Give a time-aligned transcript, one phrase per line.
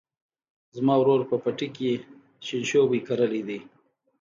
[0.75, 1.91] زما ورور په پټي کې
[2.45, 3.59] شینشوبي کرلي دي.